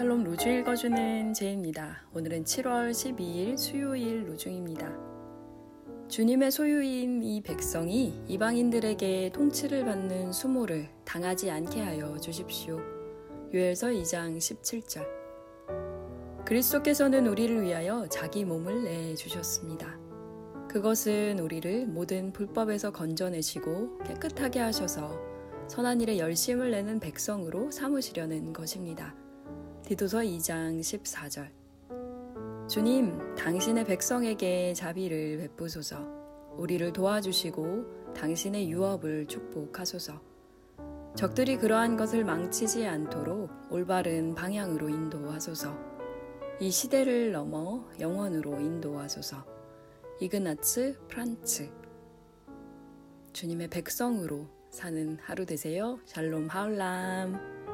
샬롬 0.00 0.24
로주 0.24 0.48
읽어주는 0.48 1.34
제입니다. 1.34 2.02
오늘은 2.14 2.44
7월 2.44 2.90
12일 2.90 3.58
수요일 3.58 4.26
로중입니다. 4.30 4.90
주님의 6.08 6.50
소유인 6.50 7.22
이 7.22 7.42
백성이 7.42 8.18
이방인들에게 8.26 9.30
통치를 9.34 9.84
받는 9.84 10.32
수모를 10.32 10.88
당하지 11.04 11.50
않게 11.50 11.82
하여 11.82 12.16
주십시오. 12.16 12.80
요엘서 13.52 13.88
2장 13.88 14.38
17절. 14.38 15.06
그리스도께서는 16.46 17.26
우리를 17.26 17.62
위하여 17.62 18.08
자기 18.08 18.46
몸을 18.46 18.84
내 18.84 19.14
주셨습니다. 19.14 19.98
그것은 20.66 21.40
우리를 21.40 21.86
모든 21.88 22.32
불법에서 22.32 22.90
건져내시고 22.90 23.98
깨끗하게 24.04 24.60
하셔서 24.60 25.20
선한 25.68 26.00
일에 26.00 26.18
열심을 26.18 26.70
내는 26.70 27.00
백성으로 27.00 27.70
삼으시려는 27.70 28.54
것입니다. 28.54 29.14
디도서 29.90 30.18
2장 30.18 30.78
14절. 30.78 31.50
주님, 32.68 33.34
당신의 33.34 33.84
백성에게 33.86 34.72
자비를 34.72 35.38
베푸소서. 35.38 36.06
우리를 36.56 36.92
도와주시고 36.92 38.12
당신의 38.14 38.70
유업을 38.70 39.26
축복하소서. 39.26 40.22
적들이 41.16 41.56
그러한 41.56 41.96
것을 41.96 42.24
망치지 42.24 42.86
않도록 42.86 43.50
올바른 43.68 44.36
방향으로 44.36 44.88
인도하소서. 44.88 45.76
이 46.60 46.70
시대를 46.70 47.32
넘어 47.32 47.84
영원으로 47.98 48.60
인도하소서. 48.60 49.44
이그나츠 50.20 51.00
프란츠. 51.08 51.68
주님의 53.32 53.66
백성으로 53.66 54.46
사는 54.70 55.18
하루 55.20 55.44
되세요. 55.44 55.98
샬롬 56.04 56.46
하울람. 56.46 57.69